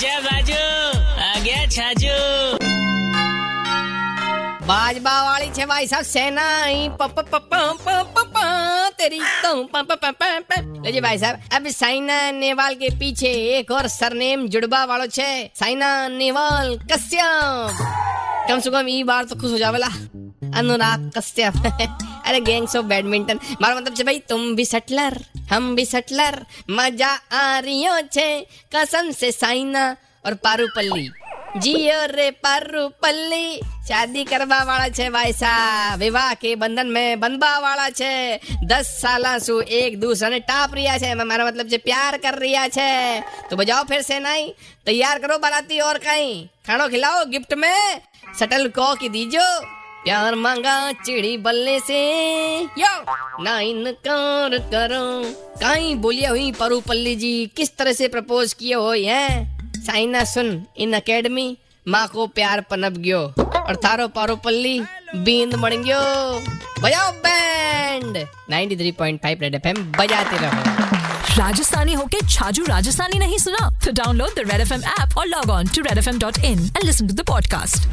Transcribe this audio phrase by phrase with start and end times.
[0.00, 0.54] जा बाजू,
[1.20, 2.12] आ गया छाजू।
[4.66, 8.44] बाजबा वाली छे भाई साहब सेना ही प प प प प प प
[8.98, 13.32] तेरी तो प प प प प लीजिए भाई साहब, अब साइना नेहवाल के पीछे
[13.58, 17.84] एक और सरनेम जुड़बा वालो छे, साइना नेहवाल कश्यप।
[18.48, 19.86] कम से कम ई बार तो खुश हो जावेला।
[20.58, 25.18] अनुराग कश्यप। अरे गैंग्स ऑफ़ बैडमिंटन मारो मतलब छे भाई तुम भी सटलर
[25.50, 28.28] हम भी सटलर मज़ा आ रियो छे,
[28.74, 29.84] कसम से साइना
[30.26, 31.08] और पारुपल्ली।
[31.56, 32.88] जियो रे पारू
[33.88, 39.24] शादी करवा वाला छे भाई साहब, विवाह के बंधन में बंधवा वाला छे। दस साल
[39.38, 43.56] सु एक दूसरे ने टाप रिया छे मारा मतलब जे प्यार कर रिया छे। तो
[43.56, 44.50] बजाओ फिर से नहीं
[44.86, 48.00] तैयार करो बाराती और कहीं खानो खिलाओ गिफ्ट में
[48.38, 49.50] सटल को की दीजो।
[50.04, 52.20] प्यार मांगा चिड़ी बल्ले से।
[52.62, 53.04] यो!
[53.42, 55.22] ना इनकार करो।
[55.60, 60.64] कहीं बोलिया हुई परू पल्ली जी, किस तरह से प्रपोज किए हो हैं साइना सुन,
[60.78, 61.58] इन अकेडमी
[61.88, 64.80] माँ को प्यार पनप गयो। और थारो पारो पल्ली,
[65.16, 66.00] बींद बन गयो।
[66.82, 70.62] बजाओ बैंड 93.5 रेड एफएम बजाते रहो।
[71.42, 73.78] राजस्थानी होके छाजू राजस्थानी नहीं सुना?
[73.84, 75.82] तो download the red F M app और log on to
[76.44, 77.88] in and listen to the podcast